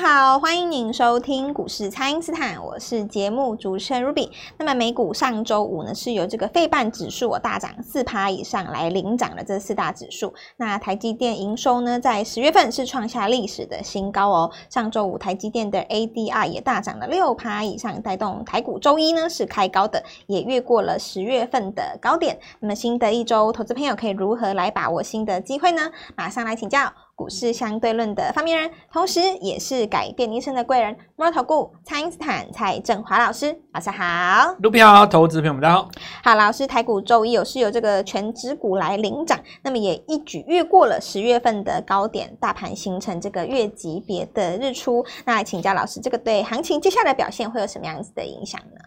[0.00, 4.30] 好，欢迎您收听股市蔡因斯坦，我是节目主持人 Ruby。
[4.56, 10.32] 那么美股上周五呢，是由这个费半指数大涨四趴以上来领涨的这四大指数。
[10.56, 14.52] 那台积电营收呢，在十月份是创下历史的新高哦。
[14.70, 22.38] 上周五台积电的 ADR 也大涨了六趴以上，带动台股周一呢是开高的，也越过了十月份的高点。
[22.60, 25.90] 那么新的一周，投资朋友可以如何来把握新的机会呢？
[26.14, 26.92] 马上来请教。
[27.18, 34.54] 股市相对论的发明人，同时也是改变一生的贵人——摩尔投顾蔡英斯坦蔡振华老师，老师好。
[34.60, 35.90] 卢比好，投资朋友们大家好。
[36.22, 45.04] 好，老师，台股周一有是由这个全指股来领涨，那么也一举越过了十月份的高点，大盘形成这个月级别的日出。
[45.24, 48.78] 那来请教老师，这个对行情接下来的表现会有什么样子的影响呢？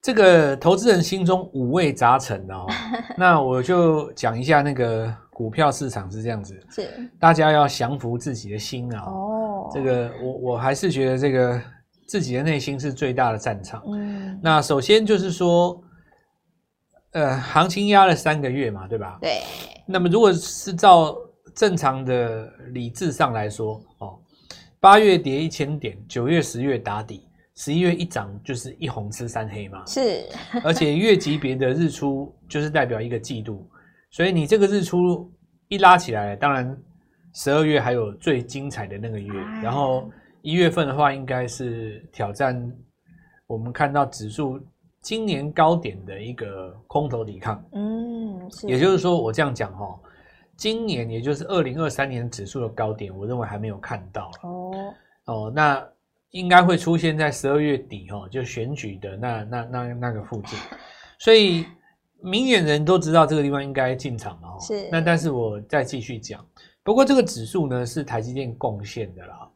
[0.00, 2.64] 这个投资人心中五味杂陈哦，
[3.18, 5.14] 那我就讲一下那个。
[5.34, 9.02] 股票市场是这样子，是大家要降服自己的心啊。
[9.06, 11.60] 哦，这个我我还是觉得这个
[12.06, 13.82] 自己的内心是最大的战场。
[13.86, 15.82] 嗯，那首先就是说，
[17.12, 19.18] 呃，行情压了三个月嘛，对吧？
[19.22, 19.40] 对。
[19.86, 21.16] 那么如果是照
[21.54, 24.18] 正常的理智上来说，哦，
[24.80, 29.82] 八月跌一千点，九月、十月打底，十一月一涨就是一红吃三黑嘛。
[29.86, 30.26] 是。
[30.62, 33.66] 而且月级别的日出就是代表一个季度。
[34.12, 35.32] 所以你这个日出
[35.68, 36.78] 一拉起来，当然
[37.34, 39.32] 十二月还有最精彩的那个月，
[39.62, 40.08] 然后
[40.42, 42.70] 一月份的话，应该是挑战
[43.46, 44.60] 我们看到指数
[45.00, 47.64] 今年高点的一个空头抵抗。
[47.72, 49.98] 嗯，也就是说，我这样讲哈，
[50.58, 54.30] 今年也就是二零二三年指数的高点，我认为还没有看到。
[54.42, 55.82] 哦哦，那
[56.32, 60.58] 应该会出现在十二月底哈，就选举的那那那那个附近，
[61.18, 61.64] 所以。
[62.22, 64.88] 明眼人都知道这个地方应该进场了，是。
[64.90, 66.44] 那但是我再继续讲，
[66.82, 69.48] 不过这个指数呢是台积电贡献的啦。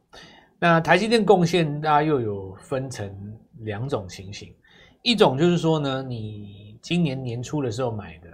[0.59, 3.09] 那台积电贡献，大家又有分成
[3.59, 4.53] 两种情形，
[5.01, 8.27] 一种就是说呢，你今年年初的时候买的，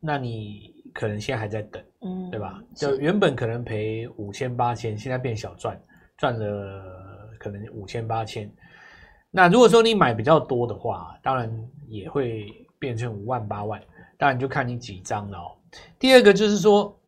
[0.00, 2.60] 那你可能现在还在等，嗯，对吧？
[2.74, 5.80] 就原本可能赔五千八千，现在变小赚，
[6.16, 6.82] 赚了
[7.38, 8.50] 可能五千八千。
[9.30, 11.50] 那如果说你买比较多的话，当然
[11.88, 12.46] 也会。
[12.82, 13.80] 变成五万八万，
[14.18, 15.54] 当然就看你几张了哦。
[16.00, 16.98] 第二个就是说，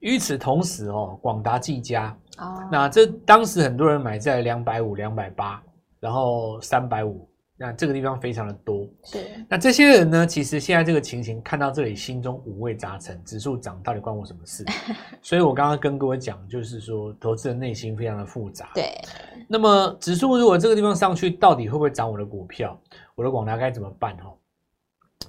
[0.00, 5.62] 与此同时哦，广达、技嘉哦，那这当时很多人买在两百五、两百八，
[6.00, 7.26] 然后三百五，
[7.56, 8.86] 那这个地方非常的多。
[9.04, 14.66] 是，那这些人呢，其实现在这个情形看到这里，心中五味杂陈，指数涨到底关我什么事？
[15.22, 18.68] 所以我刚刚跟各位讲，就是说，投资人内心非常的复杂。
[18.74, 19.00] 对，
[19.48, 22.78] 那么指数如果这个地方上去，到底会不会涨我的股票？
[23.16, 24.14] 我的广达该怎么办？
[24.18, 24.30] 哈，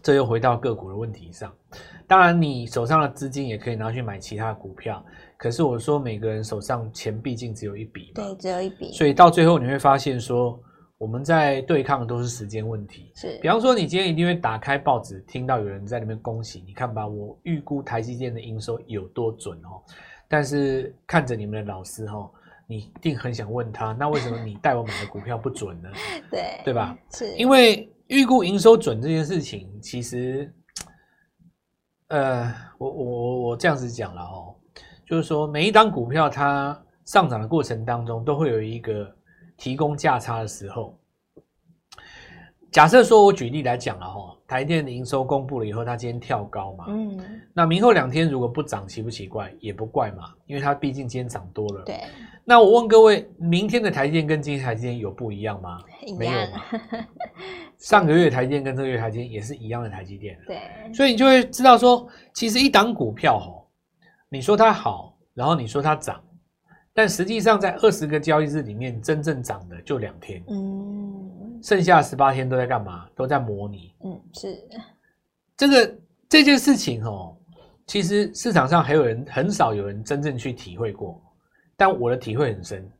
[0.03, 1.53] 这又回到个股的问题上。
[2.06, 5.03] 当然，你手上的资金也可以拿去买其他股票。
[5.38, 8.92] 可是我说，每个人手上钱毕竟只有一笔，对，只有一笔。
[8.92, 10.62] 所以到最后你会发现，说
[10.98, 13.09] 我们在对抗的都是时间问题。
[13.16, 19.81] 是，比方说，你今天一定会打开报纸，听到有人在那边恭喜，你看吧，我预估台积电的营收有多准哦。
[20.28, 22.30] 但是看着你们的老师哈。
[22.68, 25.90] 你一定很想问他，那为什么你带我买的股票不准呢？
[26.30, 26.98] 对，对吧？
[27.12, 30.54] 是因为预估营收准这件事情，其实，
[32.10, 34.54] 呃，我我我我这样子讲了哦，
[35.06, 39.10] 就是说每一档股票它上涨的过程当中，都会有一个
[39.56, 41.00] 提供价差的时候。
[42.78, 49.52] 假设说我举例来讲了哈，台电的营收公布了以后，它今天跳高嘛，嗯，那明后两天如果不涨，奇不奇怪？
[49.60, 51.82] 也不怪嘛，因为它毕竟今天涨多了。
[51.86, 52.00] 对。
[52.46, 55.80] 那我问各位，明天的台积电跟今天台积电有不一样吗？
[56.06, 56.20] 一样。
[56.20, 56.62] 没有嘛。
[57.80, 60.38] 上个月台积电跟这个月台积电也是一样的台积电。
[60.46, 60.60] 对。
[60.94, 63.68] 所以你就会知道说，其实一档股票吼，
[64.30, 66.24] 你说它好，然后你说它涨，
[66.94, 70.44] 但实际上在二十个交易日里面，真正涨的就两天。
[70.48, 70.97] 嗯。
[71.62, 73.07] 剩下十八天都在干嘛？
[73.16, 73.94] 都在模拟。
[74.03, 74.57] 嗯，是。
[75.56, 75.98] 这个
[76.30, 77.36] 这件事情哦，
[77.86, 81.21] 其实市场上还有人很少有人真正去体会过。
[81.75, 82.92] 但我的体会很深，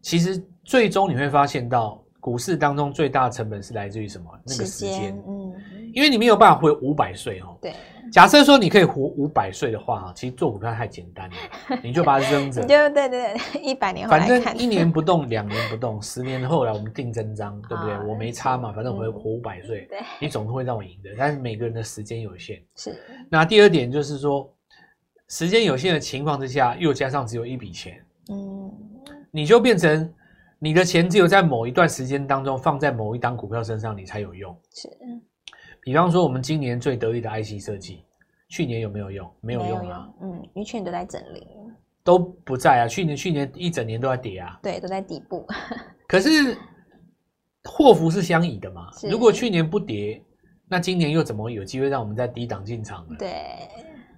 [0.00, 4.30] 其实最终你会发现到股市当中最大的成本是来自于什么？
[4.46, 5.54] 那个时间，嗯，
[5.92, 7.58] 因为你没有办法活五百岁哦。
[7.60, 7.74] 对，
[8.10, 17.96] 假设说你可以活五百岁的话，其实做股票太简单了， 你就把它扔着，就对对对，一百年后反正一年不动，两年不动，十年后来我们定增长， 对不对？
[18.08, 21.10] 我没差嘛，反正我会活五百岁，对，你总会让我赢的。
[21.16, 22.94] 但是每个人的时间有限，是。
[23.30, 24.52] 那第二点就是说。
[25.32, 28.68] 时间有限的情况之下，又加上只有一笔钱，嗯，
[29.30, 30.12] 你就变成
[30.58, 34.52] 你的钱只有在某一段时间当中放在某一档股票身上，你才有用。
[34.74, 34.88] 是，
[35.82, 38.04] 比方说我们今年最得意的 IC 设计，
[38.48, 39.30] 去年有没有用？
[39.40, 40.08] 没有用啊。
[40.20, 41.46] 嗯，因为去年都在整理，
[42.04, 42.86] 都不在啊。
[42.86, 45.46] 去年去年一整年都在跌啊，对，都在底部。
[46.06, 46.56] 可是
[47.64, 50.22] 祸福是相倚的嘛，如果去年不跌，
[50.68, 53.16] 那今年又怎么有机会让我们在低档进场呢？
[53.18, 53.68] 对，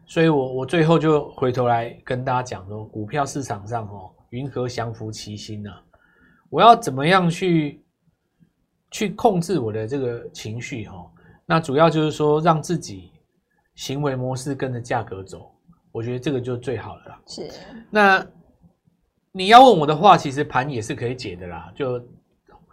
[0.06, 5.70] 所以我我最后就回头来跟大家讲说，股票市场上哦，云何降服其心呢？
[6.50, 7.82] 我要怎么样去
[8.90, 10.96] 去控制我的这个情绪哈？
[11.46, 13.10] 那主要就是说，让自己
[13.74, 15.50] 行为模式跟着价格走，
[15.90, 17.20] 我觉得这个就最好了啦。
[17.26, 17.50] 是。
[17.90, 18.24] 那
[19.32, 21.72] 你要问我的话，其实盘也是可以解的啦。
[21.74, 22.02] 就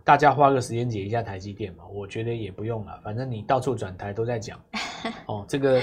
[0.04, 3.00] 大家花个时间解一下台积电嘛，我觉得也不用了。
[3.04, 4.60] 反正你到处转台都在讲。
[5.28, 5.82] 哦，这个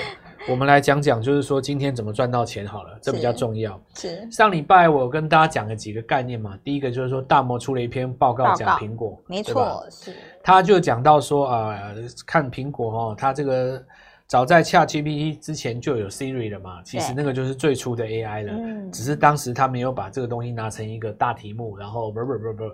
[0.48, 3.80] 我们来讲讲，就是说今天怎么赚到钱好了，这比较重要。
[3.94, 4.30] 是。
[4.30, 10.12] 上礼拜我跟大家讲了几个概念嘛，第一个就是说大摩出了一篇报告讲苹果，没错，是。
[10.42, 11.94] 他就讲到说啊、呃，
[12.24, 13.84] 看苹果哦，它这个
[14.28, 18.52] 早在 ChatGPT 之前就有 Siri 了嘛，其实那个就是最初的 AI 了，
[18.92, 22.64] 只是当时他没有把这个东西拿成一个大题目，然后不不不不，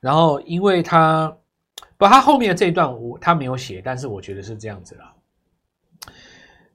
[0.00, 1.34] 然后因为他
[1.96, 5.10] 不，他后面的这一段我他没有写，但是我觉得是这样子啦。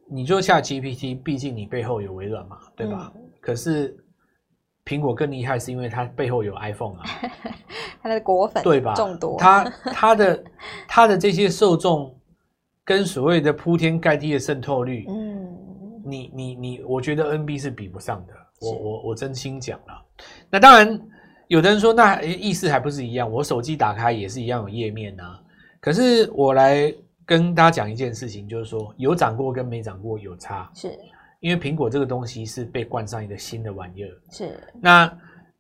[0.10, 3.12] 你就 ChatGPT，毕竟你背后有微软嘛，对吧？
[3.16, 3.96] 嗯、可是。
[4.86, 7.04] 苹果更厉害，是因为它背后有 iPhone 啊，
[8.02, 8.96] 它的果粉对吧？
[8.96, 9.64] 众多，它
[9.94, 10.44] 它的
[10.88, 12.18] 它的这些受众
[12.84, 15.48] 跟所谓的铺天盖地的渗透率，嗯，
[16.04, 18.34] 你你你，我觉得 NB 是比不上的。
[18.62, 20.04] 我我我真心讲了。
[20.50, 21.00] 那当然，
[21.50, 23.32] 有的人说，那意思还不是一样？
[23.32, 25.40] 我手机打开也是一样有页面啊。
[25.80, 26.92] 可是我来
[27.30, 30.68] 跟大家讲一件事情，就是说有涨过跟没涨过有差。
[30.74, 30.98] 是。
[31.42, 34.60] 因为苹果这个东西是被冠上一个新的玩意儿，是。
[34.82, 35.18] 那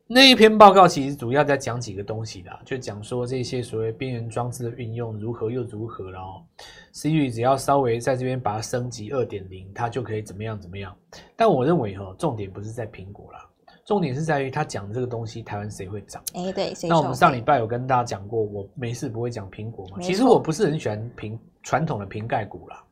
[0.07, 6.43] 那一篇报告其实主要在讲几个东西的，就讲说这些所谓边缘装置的运用如何又如何了哦。
[6.91, 10.93] Siri 只要稍微在这边把它升级二点零，它就可以怎么样怎么样。
[11.35, 13.47] 但我认为哈，重点不是在苹果啦，
[13.89, 16.21] 重点是在于他讲的这个东西，台湾谁会涨？
[16.35, 16.75] 哎，对。
[16.87, 19.97] 那我们上礼拜有跟大家讲过，我没事不会讲苹果嘛。
[19.99, 22.83] 其实我不是很喜欢苹传统的瓶盖股啦。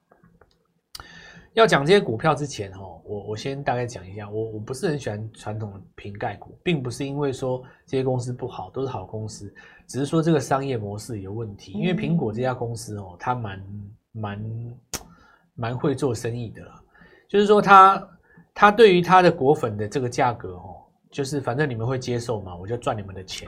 [1.54, 9.54] 要讲这些股票之前，哦，我我先大概讲一下，我我不是很喜欢传统的瓶盖股，并不是因为说这些公司不好，都是好公司，
[9.86, 11.74] 只是说这个商业模式有问题。
[11.74, 13.64] 因为苹果这家公司哦，它蛮
[14.14, 14.76] 蛮
[15.54, 16.82] 蛮会做生意的啦，
[17.30, 18.10] 就是说它
[18.52, 20.86] 它对于它的果粉的这个价格哦。
[21.12, 23.48] 就是反正你们会接受嘛，我就赚你们的钱。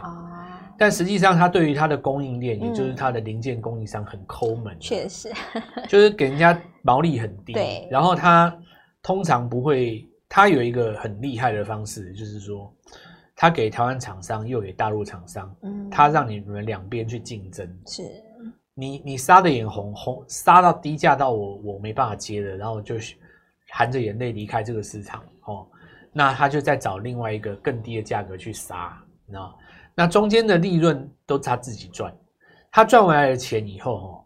[0.78, 4.78] 但实际上，他对于他的供应链，也就是他的零件供应商，很抠门。
[4.80, 5.30] 确实，
[5.90, 7.54] 就是给人家毛利很低。
[7.54, 7.88] 对。
[7.92, 8.58] 然后他
[9.04, 12.74] 通常不会，他有一个很厉害的方式，就是说，
[13.36, 17.68] 他给台湾厂商，又给大陆厂商，嗯，它让你们两边去竞争。
[17.86, 18.04] 是。
[18.74, 22.96] 你你杀的眼红红，杀到低价到我我没办法接了，然后就
[23.72, 25.39] 含着眼泪离开这个市场哦。
[26.12, 29.56] 那他就再找另外一个更低的价格去杀，那？
[29.96, 32.14] 那中间的利润都是他自己赚，
[32.72, 34.24] 他赚回来的钱以后，哦，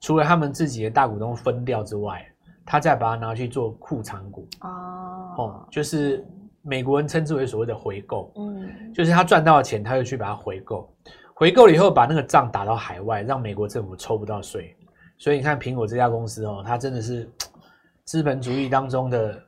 [0.00, 2.24] 除了他们自己的大股东分掉之外，
[2.64, 4.46] 他再把它拿去做库藏股。
[4.60, 6.24] 哦，哦，就是
[6.62, 10.88] 美国人称之为所谓的回购，嗯，就是他赚到的钱，他又去把它回购，
[11.34, 14.72] 回购了以后把那个账打到海外，让美国政府抽不到税。
[15.16, 17.28] 所以你看苹果这家公司哦，它真的是
[18.04, 19.42] 资本主义当中的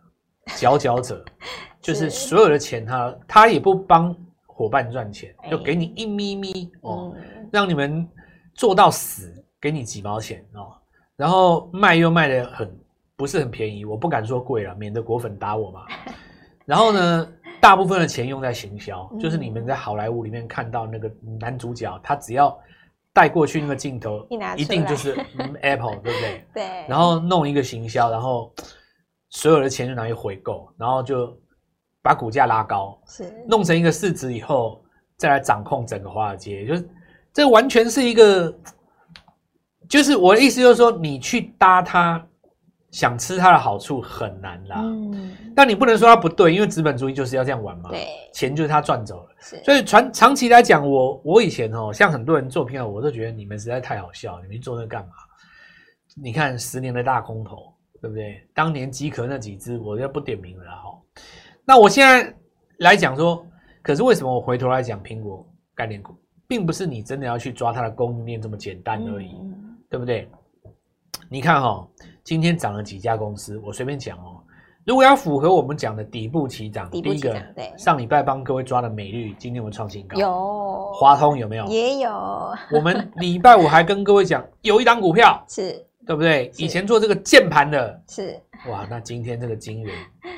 [0.57, 1.25] 佼佼者。
[1.81, 4.15] 就是所有的钱他，他他也不帮
[4.47, 7.17] 伙伴赚钱，就给你一咪咪哦，
[7.51, 8.07] 让你们
[8.55, 10.77] 做到死，给你几毛钱哦，
[11.17, 12.71] 然后卖又卖的很
[13.17, 15.87] 不是很便宜，我不敢说贵了，免得果粉打我嘛。
[16.67, 17.27] 然后呢，
[17.63, 22.57] 大部分的钱用在行销，就是你们在好莱坞里面看到那个男主角，他只要
[23.15, 25.17] 带过去那个镜头，一定就是
[25.63, 26.45] Apple，对不对？
[26.53, 26.87] 对。
[26.87, 28.53] 然后弄一个行销，然后
[29.31, 31.35] 所有的钱就拿去回购，然后就。
[32.03, 34.83] 把股价拉高，是弄成一个市值以后，
[35.19, 36.89] 再来掌控整个华尔街，就是
[37.31, 38.59] 这完全是一个，
[39.87, 42.27] 就是我的意思就是说，你去搭它，
[42.91, 44.81] 想吃它的好处很难啦。
[44.81, 47.91] 嗯，但你不能说它不对，因为资本主义就是要这样玩嘛。
[47.91, 49.29] 对，钱就是他赚走了。
[49.39, 55.13] 是，所以长长期来讲，我我以前哦，像很多人做票，我都觉得你们实在太好笑，你们做那干嘛？
[56.17, 58.43] 你看十年的大空头，对不对？
[58.55, 60.99] 当年即可那几只，我就不点名了哈。
[61.65, 62.35] 那我现在
[62.79, 63.47] 来讲说，
[63.83, 66.15] 可是为什么我回头来讲苹果概念股，
[66.49, 70.29] 并不是你真的要去抓它的供应链这么简单而已，嗯、对不对？
[71.29, 71.89] 你看哈、哦，
[72.25, 74.43] 今天涨了几家公司，我随便讲哦。
[74.87, 77.37] 如果要符合我们讲的底部起涨，第一个，
[77.77, 81.67] 上礼拜帮各位抓的美绿，今天我们创新高，有华通有没有？
[81.67, 82.11] 也有。
[82.73, 85.87] 我们礼拜五还跟各位讲，有一档股票是。
[86.11, 86.51] 对不对？
[86.57, 88.37] 以前做这个键盘的，是
[88.69, 89.95] 哇，那今天这个金元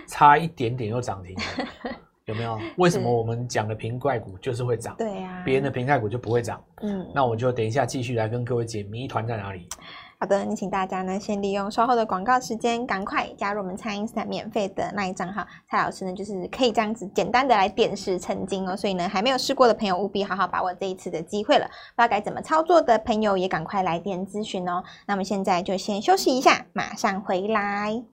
[0.06, 1.94] 差一点点又涨停了，
[2.26, 2.60] 有没有？
[2.76, 4.94] 为什么我们讲的瓶盖股就是会涨？
[4.98, 6.62] 对呀，别人的瓶盖股就不会涨。
[6.82, 9.66] 嗯，那我就等一下继续来跟各位解谜团在哪里。
[10.22, 15.44] 好的，你请大家呢先利用稍后的广告时间，赶快加入我们蔡英斯坦免费的那一账号。
[15.68, 21.66] 蔡老师呢就是可以这样子简单的来点石成金哦，所以呢还没有试过的朋友务必好好把握这一次的机会了。
[21.66, 24.84] 不知道该怎么操作的朋友也赶快来电咨询哦。
[25.08, 28.04] 那么现在就先休息一下，马上回来。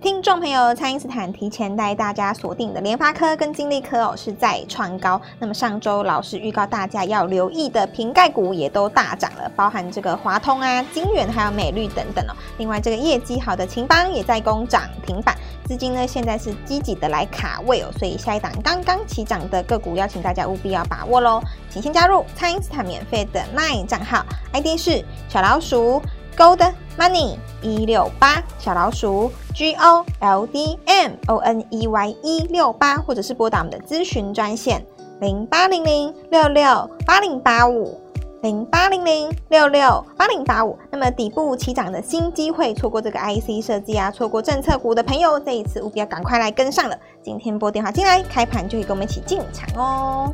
[0.00, 5.20] 听众朋友，蔡因斯坦提前带大家锁定的联发科跟金利科哦，是在创高。
[5.38, 12.34] 那么上周老师预告大家要留意的瓶盖股也都大涨了，包含这个华通啊、金源还有美绿等等哦。
[12.56, 21.42] 另外这个业绩好的秦邦也在攻涨停板，资金呢现在是积极的来卡位哦，所以下一档刚刚起涨的个股，邀请大家务必要把握喽。
[21.68, 26.00] 请先加入蔡因斯坦免费的 LINE 账号，ID 是小老鼠。
[26.40, 34.82] Gold Money 一六八小老鼠 G O L D M O N E Y 一六八，或者是拨打我们的咨询专线
[35.20, 38.00] 零八零零六六八零八五
[38.40, 40.78] 零八零零六六八零八五。
[40.90, 46.96] 那么底部起涨的新机会，错过这个 IC 设计啊，错过政策股的朋友，这一次务必要赶快来跟上了。
[47.22, 50.32] 今天拨电话进来，开盘就可以跟我们一起进场哦。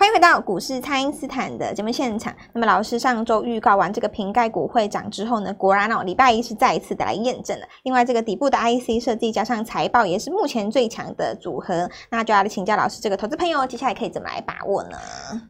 [0.00, 2.34] 欢迎回到股市，蔡因斯坦的节目现场。
[2.54, 7.66] 那么老师上周预告完这个瓶盖股会涨之后呢，果然哦，礼拜一是再一次的来验证了。
[7.82, 11.86] 另外，这个底部的 IC 设计加上财报也是目前最强的组合。
[12.08, 14.96] 那就要来请教老师，这个投资朋友接下来可以怎么来把握呢？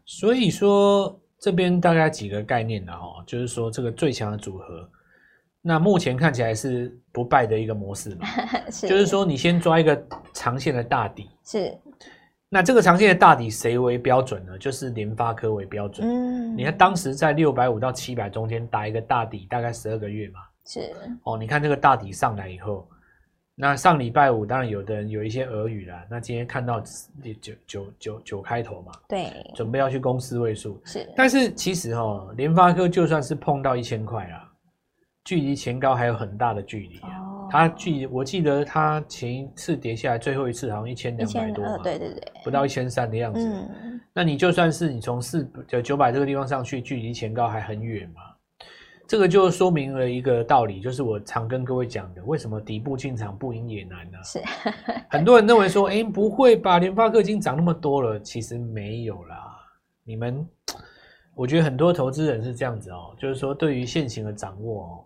[0.04, 4.64] 所以说这边大概几个概念的哈，就是说这个最强的组合，
[5.62, 8.26] 那目前看起来是不败的一个模式嘛，
[8.68, 9.96] 是就是说你先抓一个
[10.32, 11.72] 长线的大底是。
[12.52, 14.58] 那这个长线的大底谁为标准呢？
[14.58, 16.04] 就是联发科为标准。
[16.06, 20.40] 嗯，你看当时在六百五到七百中间打一个大底，大概十二个月嘛。
[20.66, 20.92] 是。
[21.22, 22.88] 哦，你看这个大底上来以后，
[23.54, 26.04] 那上礼拜五当然有的人有一些俄语啦。
[26.10, 30.82] 那今天看到九九九九开头嘛，对，准备要去攻四位数。
[30.84, 31.08] 是。
[31.14, 34.50] 但是其实哦，联发科就算是碰到一千块啦，
[35.24, 37.19] 距离前高还有很大的距离啊。
[37.50, 43.40] 哦它距我记得它前一次跌下来，最后一次好像一千两百多嘛，对对对，不到一千三的样子。
[43.40, 48.22] 嗯，那你就算是你从四九九百这个地方上去，距离前高还很远嘛。
[49.06, 54.18] 这个就说明了一个道理，就是我常跟各位讲的，为什么底部进场不赢也难呢？
[54.22, 54.40] 是，
[55.08, 59.36] 很多人认为说，哎，不会吧，联发科已经涨那么多了，其实没有啦。
[60.04, 60.46] 你们，
[61.34, 65.04] 我觉得很多投资人是这样子哦，就是说对于现行的掌握哦。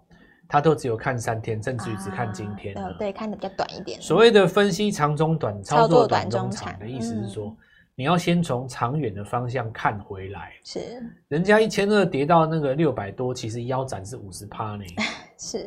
[0.55, 4.01] 他都只有看三天，甚至于只看今天，啊，对，看的比较短一点。
[4.01, 7.57] 所谓的分析长中短，操作短中长的意思是说，嗯、
[7.97, 10.53] 你要先从长远的方向看回来。
[10.63, 14.85] 是，人家一千二跌到那个六百多，其实腰斩是五十趴呢。
[15.37, 15.67] 是，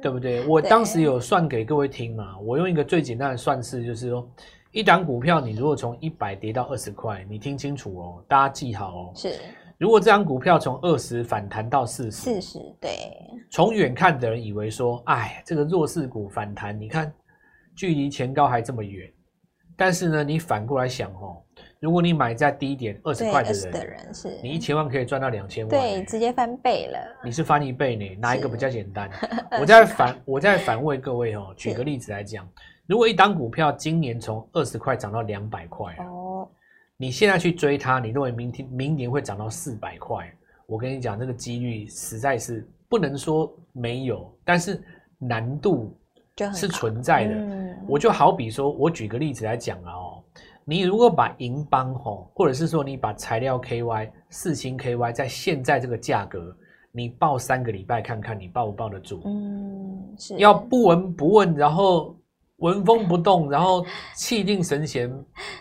[0.00, 0.46] 对不对？
[0.46, 4.26] 我当时有算给各位听嘛，我用一个最简单的算式，就是说，
[4.70, 9.12] 一档股票你如果从一百跌到二十块，你听清楚哦，大家记好哦。
[9.14, 9.34] 是。
[9.82, 13.10] 如果这张股票从二十反弹到四十，四十对，
[13.50, 17.12] 从远看的人以为说，哎，这个弱势股反弹，你看
[17.74, 19.10] 距离前高还这么远。
[19.76, 21.42] 但是呢，你反过来想哦，
[21.80, 27.00] 如果你买在低点二十块的人，的人是你一千万可以赚到两千万，对，直接翻倍了。
[27.24, 28.16] 你是翻一倍呢？
[28.20, 29.10] 哪一个比较简单？
[29.60, 32.48] 我再反，我再反问各位哦，举个例子来讲，
[32.86, 36.21] 如果一档股票今年从二十块涨到两百块哦。
[37.02, 40.32] 你现在去追它，你认为明天、明年会涨到四百块？
[40.66, 44.80] 我跟你讲，那个几率实在是不能说没有，但是
[45.18, 45.92] 难度
[46.54, 47.34] 是存在的。
[47.34, 50.22] 嗯、我就好比说，我举个例子来讲啊，哦，
[50.64, 56.56] 你如果把银邦吼，或者是说你把材料 KY、四星 KY 在现在这个价格，
[56.92, 59.22] 你抱三个礼拜看看，你抱不抱得住？
[59.24, 62.14] 嗯，是要不闻不问，然后
[62.62, 65.12] 闻风不动，然后气定神闲，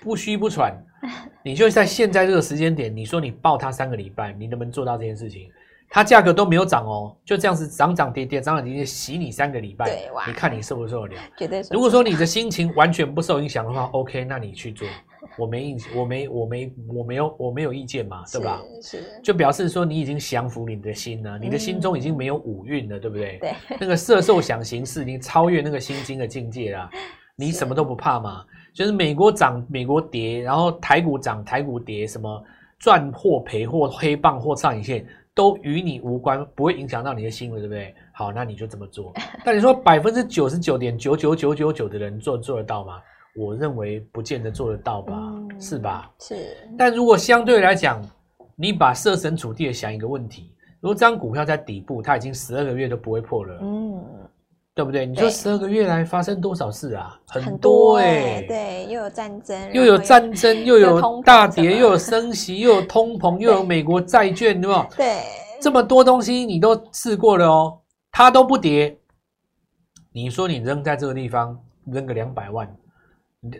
[0.02, 0.74] 不虚不喘。
[1.44, 5.50] 你就在现在这个时间点，你说你抱它三个礼拜，你能不能做到这件事情？
[5.90, 11.22] 它价格都没有涨哦，就这样子涨涨跌跌，涨涨跌跌，洗你三个礼拜，你看你受不受得了？
[11.38, 11.62] 绝对。
[11.72, 14.88] 如果说你的心情完全不受影响的话，OK，那你去做，
[15.38, 18.62] 我没意，我没，我没，我没有，我没有意见嘛，对吧？
[18.82, 19.04] 是。
[19.24, 23.38] 就表示说你已经降服你的心了，你的心中已经没有五蕴了，对不对？
[23.40, 23.54] 对。
[23.80, 26.90] 那个色受想行识已经超越那个心经的境界了，
[27.36, 28.46] 你什么都不怕嘛？
[28.74, 32.44] 就是美国涨，美国跌，然后台股涨，台股跌，什么
[32.80, 37.94] 赚或赔或黑棒或上影线，都与你无关，不会影响到你的心了，对不对？
[38.14, 39.14] 好，那你就这么做。
[39.44, 43.02] 但你说百分之九十九点九九九九九的人做做得到吗？
[43.36, 46.12] 我认为不见得做得到吧，嗯、是吧？
[46.20, 46.58] 是。
[46.78, 48.02] 但如果相对来讲，
[48.56, 54.04] 你把设身处地的想一个问题，如果这张股票在底部，它已经十二个月都不会破了，嗯，
[54.76, 55.06] 对不对？
[55.06, 57.18] 你说十二个月来发生多少事啊？
[57.28, 64.88] 很多哎、欸，对，又有战争，又有战争，又有大跌，又有升息，又有 通膨，又有美国债券，对吧？
[64.98, 65.22] 对，
[65.62, 67.80] 这么多东西你都试过了哦，
[68.12, 68.98] 它都不跌。
[70.14, 72.68] 你说你扔在这个地方扔个两百万，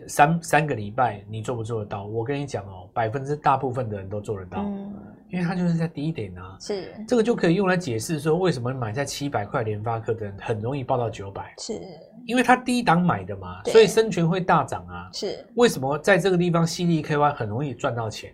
[0.06, 2.04] 三三个礼拜你做不做得到？
[2.06, 4.62] 我跟你讲哦，百分之大部分的人都做得到。
[4.62, 4.92] 嗯
[5.32, 11.80] 因为它就是在低点啊，是这个就可以用来解释说，为什么买在七百块联发科的人很容易报到九百，是
[12.26, 15.08] 因为它低档买的嘛，所以生权会大涨啊。
[15.10, 18.30] 是为什么在这个地方矽力 KY 很容易赚到钱？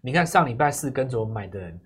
[0.00, 1.76] 你看上礼拜四跟着我买的人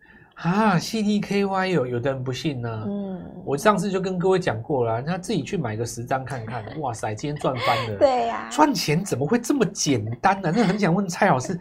[0.43, 2.85] 啊，，CDKY 有有的人不信呢、啊。
[2.87, 6.65] 嗯，我上次就跟各位讲过了，他自己去买个十张看看。
[6.81, 7.99] 哇塞，今天赚翻了。
[8.01, 10.53] 对呀、啊，赚钱怎么会这么简单呢、啊？
[10.57, 11.59] 那很想问蔡老师，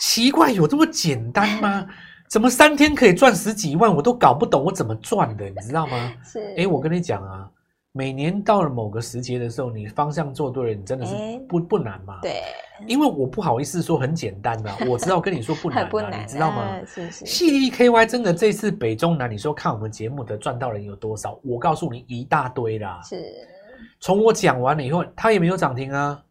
[0.00, 1.86] 奇怪，有这么简单吗？
[2.28, 3.94] 怎么三天可以赚十几万？
[3.94, 6.12] 我都搞不懂我怎么赚的，你知道吗？
[6.22, 7.48] 是，哎，我跟你讲啊，
[7.92, 11.14] 每年到了某个时节的时候，你方向做对了，你真的是
[11.48, 12.18] 不不难嘛？
[12.22, 12.42] 对，
[12.86, 16.78] 因为我不好意思说很简单的， 我知道跟你说不难，不难，你知道吗？
[16.86, 17.24] 是 是。
[17.24, 21.38] 矽力 KY 真的这次北中南，你说看我们节目的赚到人有多少？
[21.42, 23.00] 我告诉你一大堆啦。
[23.02, 23.24] 是。
[23.98, 26.22] 从我讲完了以后，它也没有涨停啊，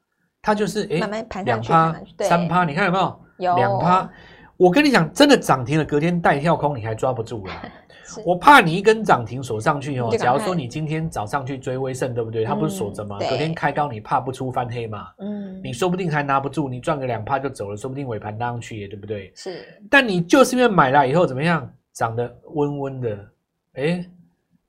[0.41, 3.19] 它就是哎，两趴、三趴，你看有没有？
[3.39, 4.09] 有两趴。
[4.55, 7.53] 我跟你讲，真的涨停了，隔天带跳空，你还抓不住了。
[8.25, 10.09] 我怕你一根涨停锁上去哦。
[10.17, 12.43] 假如说你今天早上去追威盛，对不对？
[12.43, 13.17] 它不是锁着吗？
[13.19, 15.07] 隔天开高，你怕不出翻黑嘛？
[15.19, 19.31] 嗯，你说不定还拿不住，你赚个两趴就走了，说不定尾盘拉上去也对不对？
[19.35, 19.65] 是。
[19.89, 23.25] 但你就是因为买了以后怎么样，涨得温温的，
[23.73, 24.05] 哎，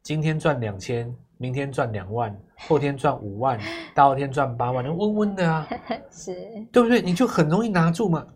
[0.02, 3.58] 今天赚两千，明天赚两万，后天赚五万，
[3.94, 5.68] 大后天赚八万，那温温的啊，
[6.10, 6.34] 是
[6.72, 7.00] 对不对？
[7.00, 8.26] 你就很容易拿住嘛。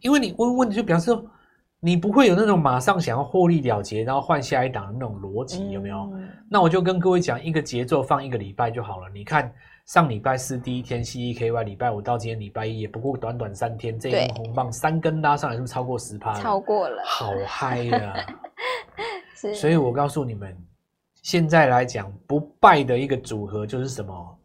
[0.00, 1.24] 因为你温温的就表示说，
[1.84, 5.98] 你不会有那种马上想要获利了结，然后换下一档的那种逻辑，有没有？
[6.14, 9.08] 嗯、那我就跟各位讲，一个节奏放一个礼拜就好了。
[9.12, 9.52] 你看
[9.84, 16.32] 上礼拜四第一天 C E K Y，礼拜五到今天礼拜一，也不过短短三天，这一根红棒三根拉上来，是不是超过十趴？
[16.40, 18.14] 超过了，好嗨呀、
[19.44, 19.52] 啊！
[19.54, 20.56] 所以我告诉你们，
[21.20, 24.38] 现在来讲不败的一个组合就是什么？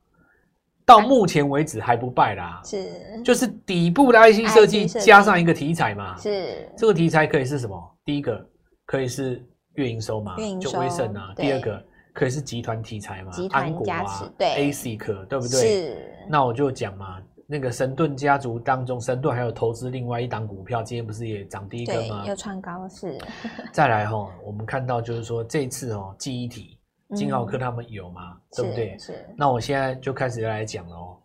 [0.90, 7.80] 到目前为止还不败啦，是，就是底部的 IC 设计加上一个题材嘛，是，这个题材可以是什么？
[8.04, 8.44] 第一个
[8.88, 11.80] 可以是月营收嘛，就威盛啊，第二个
[12.12, 15.60] 可以是集团题材嘛，安国啊，对，ASIC 对不对？
[15.60, 15.98] 是，
[16.28, 22.24] 那我就讲嘛，那个神盾家族当中，神盾还有投资另外一档股票，今天不是也涨第一根吗？
[22.26, 23.16] 又创高是。
[23.72, 26.79] 再来哈，我们看到就是说这次哦，记忆体。
[27.16, 28.34] 金豪科他们有吗？
[28.34, 28.98] 嗯、对不对？
[29.00, 29.06] 是。
[29.08, 31.18] 是那我现在就开始来讲了哦。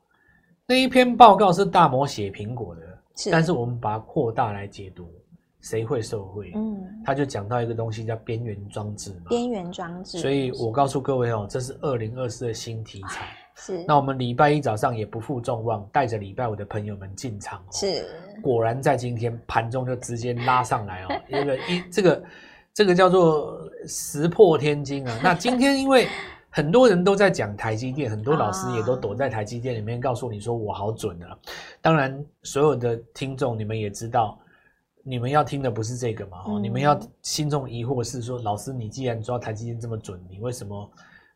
[0.67, 2.81] 那一篇报告是大摩写苹果的，
[3.17, 3.31] 是。
[3.31, 5.07] 但是我们把它扩大来解读，
[5.61, 6.53] 谁会受贿？
[6.55, 6.83] 嗯。
[7.05, 9.27] 他就讲到一个东西叫边缘装置嘛。
[9.29, 10.19] 边缘装置。
[10.19, 13.27] 所以我告诉各位哦，这是二零二四的新题材。
[13.55, 13.85] 是。
[13.87, 17.63] 那我们礼拜一早上也不负众望，带着礼拜五的朋友们进场。
[17.71, 18.07] 是。
[18.41, 22.23] 果然在今天盘中就直接拉上来哦，因为一这个。
[22.75, 25.21] 这个叫做石破天惊啊！
[25.23, 26.09] 那今天因为
[26.51, 31.39] 很多人都在讲台积电，很多老师也都躲在台积电里面，告诉你说我好准啊。
[31.81, 34.37] 当然，所有的听众你们也知道，
[35.05, 36.43] 你们要听的不是这个嘛？
[36.47, 40.91] 哦，你们要心中疑惑是说，老师你既然知道台积电这么准，你为什么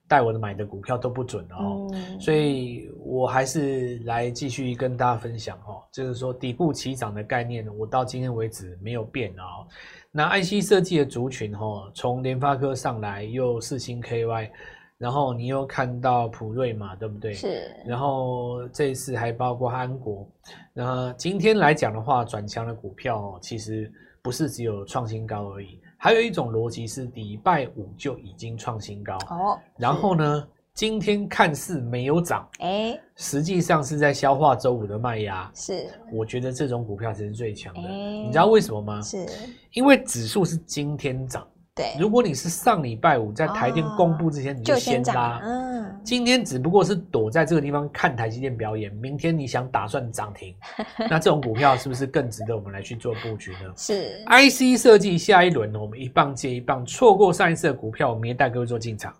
[0.08, 1.88] 带我的买的股票都不准哦？
[2.18, 9.62] 所以我还是来继续跟大家分享哦，就是说底部起涨的概念，我到今天为止没有变啊。
[10.10, 14.50] 那 IC 设计的族群哈，从联发科上来，又四星 KY，
[14.96, 17.34] 然后你又看到普瑞嘛，对不对？
[17.34, 17.70] 是。
[17.86, 20.26] 然后这一次还包括安国。
[20.72, 23.92] 那今天来讲的话，转强的股票哦其实
[24.22, 29.16] 不是只有创新高而已，还有一种逻辑是礼拜五就已经创新高。
[29.30, 29.58] 哦。
[29.76, 30.48] 然后呢？
[30.78, 35.50] 今天看似没有涨，哎，实际上是在消化周五的卖压。
[35.52, 37.80] 是，我觉得这种股票才是最强的。
[37.80, 39.02] 你知道为什么吗？
[39.02, 39.26] 是，
[39.72, 41.44] 因为指数是今天涨。
[41.74, 48.94] 对，如果你是上礼拜五在台电公布之前你就先拉，嗯，今天只不过是躲在这个地方看台积电表演。
[48.94, 50.54] 明天你想打算涨停，
[51.10, 53.72] 那这种股票是不是更值得我们来去做布局呢？
[53.76, 59.12] 是，IC 设计下一轮我们一棒接一棒，错过上一次的股票，我们也带各位做进场。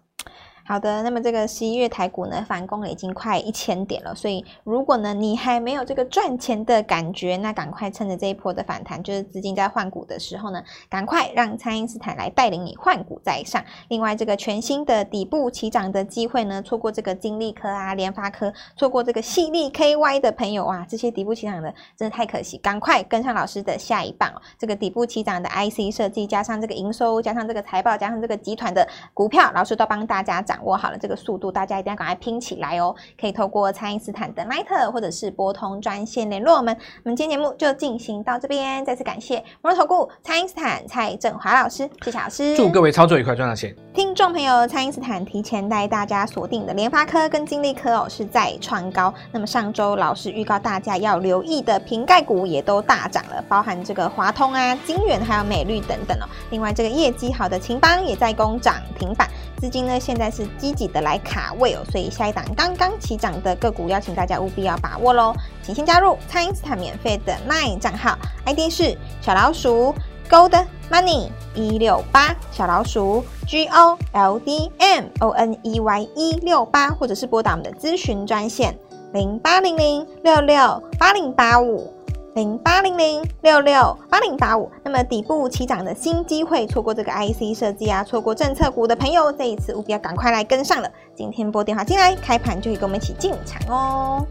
[0.69, 13.65] 好的，那么这个十一月台股呢，反攻了已经快一千点了，所以如果呢你还没有这个赚钱的感觉，那赶快趁着这一波的反弹，就是资金在换股的时候呢，赶快让蔡因斯坦来带领你换股再上。
[13.89, 24.43] 另外，这个全新的底部起涨的机会呢，错过这个金丽科啊、联发科，错过这个矽力 KY 的朋友啊，这些底部起涨的真的太可惜，赶快跟上老师的下一棒哦。
[24.59, 30.58] 这个底部起涨的 IC 设计，加上这个营收，加上这个财报，加上这个集团的股票，老师都帮大家涨。
[30.59, 32.93] 掌握好了这个速度，大家一定要赶快拼起来哦！
[33.21, 36.77] 可以透过蔡因斯坦的 Line 或者是拨通专线联络我们。
[37.05, 43.73] 我们今天节目就进行到这边，再次感谢摩尔投顾蔡因斯坦蔡振华老师，谢谢老师，祝各位操作愉快，赚到钱！
[43.95, 56.27] 听众朋友，蔡因斯坦提前带大家锁定的联发科跟金立科哦是在创高，那么上周老师预告大家要留意的瓶盖股也都大涨了，包含这个华通啊、金源还有美绿等等哦。
[56.51, 59.29] 另外这个业绩好的秦邦也在攻涨停板，
[59.61, 69.95] 资金呢现在是积极的来卡位哦，所以下一档刚刚起涨的个股，邀请大家务必要把握喽，请先加入蔡因斯坦免费的 LINE 账号，ID 是小老鼠
[70.31, 78.79] Gold Money 一六八，小老鼠 G O L D M O N E Y 一六八，或者是拨打我们的咨询专线
[79.13, 81.93] 零八零零六六八零八五。
[82.39, 90.89] 零八零零六六八零八五，那么底部起涨的新机会，错过这个 IC 设计啊，错过政策股的朋友，这一次务必要赶快来跟上了。
[91.17, 94.25] 今天拨电话进来，开盘就可以跟我们一起进场哦。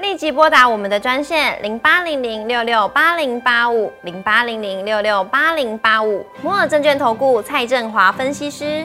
[0.00, 8.84] 立即拨打我们的专线零八零零六六八零八五零八零零六六八零八五，摩尔证券投顾蔡振华分析师。